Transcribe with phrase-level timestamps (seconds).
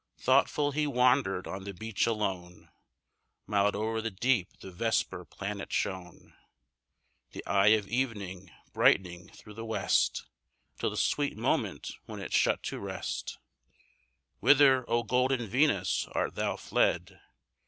[0.17, 2.71] Thoughtful he wander'd on the beach alone;
[3.45, 6.33] Mild o'er the deep the vesper planet shone,
[7.33, 10.25] The eye of evening, brightening through the west
[10.79, 13.37] Till the sweet moment when it shut to rest:
[14.39, 16.07] "Whither, O golden Venus!
[16.13, 17.21] art thou fled?